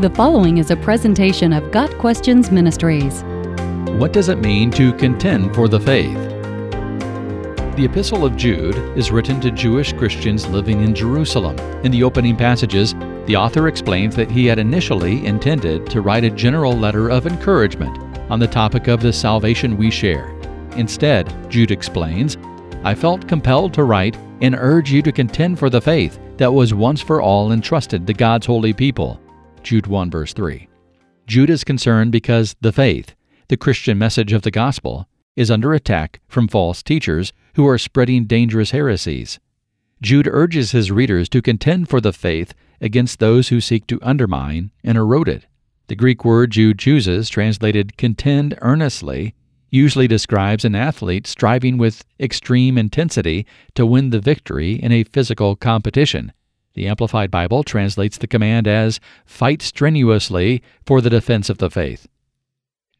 [0.00, 3.22] The following is a presentation of Got Questions Ministries.
[3.96, 6.18] What does it mean to contend for the faith?
[7.76, 11.56] The Epistle of Jude is written to Jewish Christians living in Jerusalem.
[11.84, 12.92] In the opening passages,
[13.26, 17.96] the author explains that he had initially intended to write a general letter of encouragement
[18.28, 20.28] on the topic of the salvation we share.
[20.72, 22.36] Instead, Jude explains,
[22.82, 26.74] I felt compelled to write and urge you to contend for the faith that was
[26.74, 29.20] once for all entrusted to God's holy people.
[29.64, 30.68] Jude 1 verse 3.
[31.26, 33.14] Jude is concerned because the faith,
[33.48, 38.26] the Christian message of the gospel, is under attack from false teachers who are spreading
[38.26, 39.40] dangerous heresies.
[40.02, 44.70] Jude urges his readers to contend for the faith against those who seek to undermine
[44.84, 45.46] and erode it.
[45.86, 49.34] The Greek word Jude chooses, translated contend earnestly,
[49.70, 55.56] usually describes an athlete striving with extreme intensity to win the victory in a physical
[55.56, 56.32] competition.
[56.74, 62.08] The Amplified Bible translates the command as fight strenuously for the defense of the faith.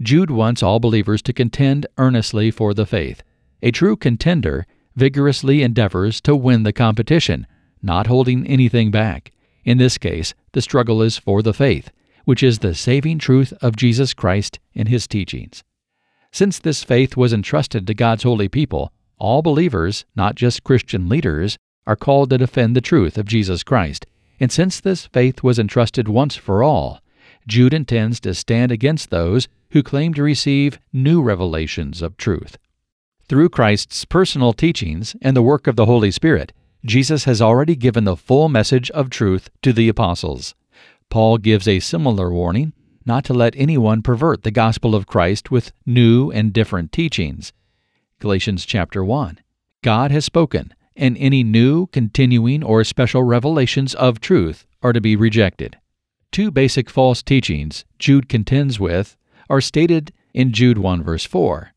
[0.01, 3.23] Jude wants all believers to contend earnestly for the faith.
[3.63, 7.47] A true contender vigorously endeavors to win the competition,
[7.83, 9.33] not holding anything back.
[9.65, 11.91] In this case, the struggle is for the faith,
[12.25, 15.65] which is the saving truth of Jesus Christ and his teachings.
[16.33, 21.57] Since this faith was entrusted to God's holy people, all believers, not just Christian leaders,
[21.87, 24.07] are called to defend the truth of Jesus Christ.
[24.41, 27.01] And since this faith was entrusted once for all,
[27.47, 32.57] Jude intends to stand against those who claim to receive new revelations of truth.
[33.29, 36.53] Through Christ's personal teachings and the work of the Holy Spirit,
[36.85, 40.55] Jesus has already given the full message of truth to the apostles.
[41.11, 42.73] Paul gives a similar warning
[43.07, 47.53] not to let anyone pervert the gospel of Christ with new and different teachings.
[48.19, 49.39] Galatians chapter 1.
[49.83, 55.17] God has spoken, and any new, continuing, or special revelations of truth are to be
[55.17, 55.79] rejected.
[56.31, 59.17] Two basic false teachings Jude contends with
[59.49, 61.73] are stated in Jude 1 verse 4.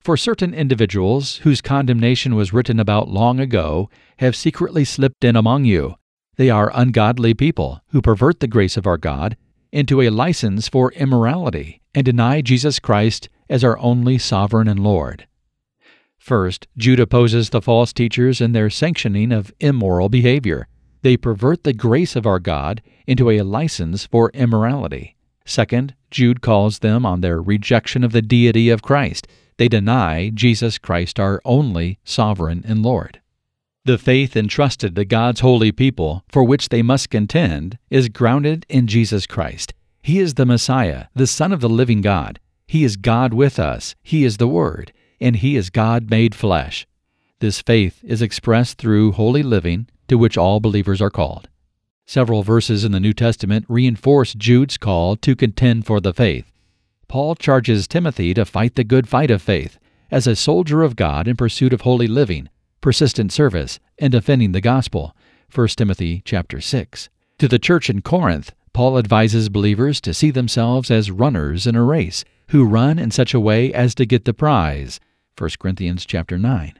[0.00, 5.66] For certain individuals whose condemnation was written about long ago have secretly slipped in among
[5.66, 5.96] you.
[6.36, 9.36] They are ungodly people who pervert the grace of our God
[9.70, 15.27] into a license for immorality and deny Jesus Christ as our only sovereign and Lord.
[16.18, 20.68] First, Jude opposes the false teachers in their sanctioning of immoral behavior.
[21.02, 25.16] They pervert the grace of our God into a license for immorality.
[25.44, 29.26] Second, Jude calls them on their rejection of the deity of Christ.
[29.56, 33.20] They deny Jesus Christ our only sovereign and Lord.
[33.84, 38.86] The faith entrusted to God's holy people, for which they must contend, is grounded in
[38.86, 39.72] Jesus Christ.
[40.02, 42.40] He is the Messiah, the Son of the living God.
[42.66, 43.94] He is God with us.
[44.02, 46.86] He is the Word, and He is God made flesh.
[47.40, 51.48] This faith is expressed through holy living, to which all believers are called.
[52.06, 56.50] Several verses in the New Testament reinforce Jude's call to contend for the faith.
[57.06, 59.78] Paul charges Timothy to fight the good fight of faith
[60.10, 62.48] as a soldier of God in pursuit of holy living
[62.80, 65.14] persistent service, and defending the gospel.
[65.54, 67.08] 1 Timothy chapter 6.
[67.38, 71.82] To the church in Corinth, Paul advises believers to see themselves as runners in a
[71.82, 75.00] race who run in such a way as to get the prize.
[75.36, 76.74] 1 Corinthians chapter 9.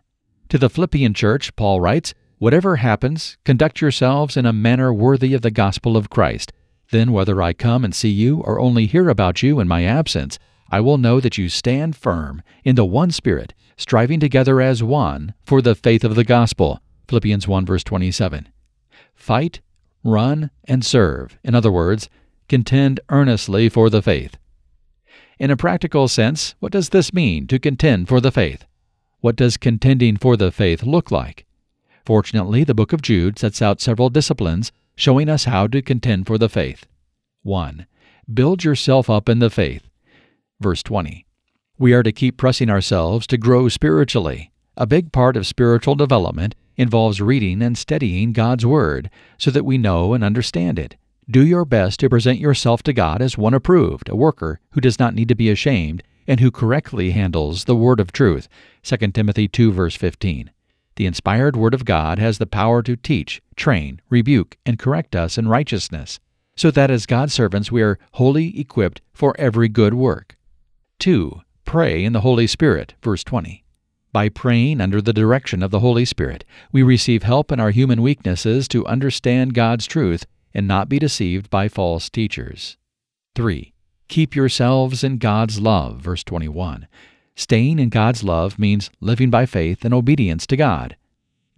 [0.49, 5.43] To the Philippian church, Paul writes, Whatever happens, conduct yourselves in a manner worthy of
[5.43, 6.53] the gospel of Christ.
[6.91, 10.39] Then, whether I come and see you or only hear about you in my absence,
[10.71, 15.35] I will know that you stand firm in the one Spirit, striving together as one
[15.45, 16.81] for the faith of the gospel.
[17.09, 18.49] Philippians 1 verse 27.
[19.15, 19.61] Fight,
[20.05, 21.39] run, and serve.
[21.43, 22.09] In other words,
[22.49, 24.37] contend earnestly for the faith.
[25.39, 28.65] In a practical sense, what does this mean to contend for the faith?
[29.21, 31.47] What does contending for the faith look like?
[32.05, 36.39] Fortunately, the book of Jude sets out several disciplines showing us how to contend for
[36.39, 36.87] the faith.
[37.43, 37.87] 1.
[38.35, 39.89] Build yourself up in the faith.
[40.59, 41.25] Verse 20.
[41.79, 44.51] We are to keep pressing ourselves to grow spiritually.
[44.77, 49.79] A big part of spiritual development involves reading and studying God's Word so that we
[49.79, 50.97] know and understand it.
[51.31, 54.99] Do your best to present yourself to God as one approved, a worker who does
[54.99, 58.49] not need to be ashamed, and who correctly handles the word of truth.
[58.83, 60.51] 2 Timothy 2 verse 15.
[60.97, 65.37] The inspired word of God has the power to teach, train, rebuke, and correct us
[65.37, 66.19] in righteousness,
[66.57, 70.35] so that as God's servants we are wholly equipped for every good work.
[70.99, 71.43] 2.
[71.67, 73.65] Pray in the Holy Spirit, verse 20.
[74.15, 78.01] By praying under the direction of the Holy Spirit, we receive help in our human
[78.01, 80.25] weaknesses to understand God's truth
[80.55, 82.77] and not be deceived by false teachers.
[83.35, 83.73] 3.
[84.09, 86.89] Keep yourselves in God's love, verse 21.
[87.37, 90.97] Staying in God's love means living by faith and obedience to God.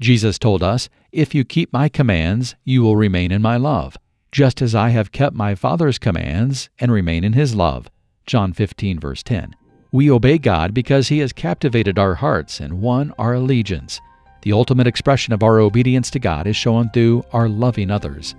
[0.00, 3.96] Jesus told us, If you keep my commands, you will remain in my love.
[4.32, 7.90] just as I have kept my Father's commands and remain in his love.
[8.26, 9.56] John 15, verse 10.
[9.92, 14.00] We obey God because he has captivated our hearts and won our allegiance.
[14.42, 18.34] The ultimate expression of our obedience to God is shown through our loving others.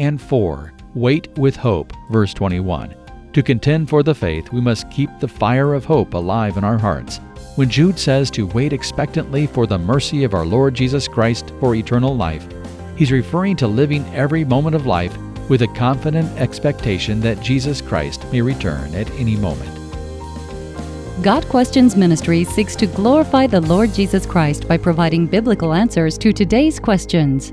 [0.00, 0.72] And 4.
[0.94, 2.96] Wait with hope, verse 21.
[3.34, 6.78] To contend for the faith, we must keep the fire of hope alive in our
[6.78, 7.18] hearts.
[7.56, 11.74] When Jude says to wait expectantly for the mercy of our Lord Jesus Christ for
[11.74, 12.46] eternal life,
[12.96, 15.14] he's referring to living every moment of life
[15.50, 19.76] with a confident expectation that Jesus Christ may return at any moment.
[21.22, 26.32] Got Questions Ministry seeks to glorify the Lord Jesus Christ by providing biblical answers to
[26.32, 27.52] today's questions.